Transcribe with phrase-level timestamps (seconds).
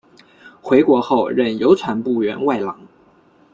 [0.63, 2.81] 回国后任邮传部员外郎。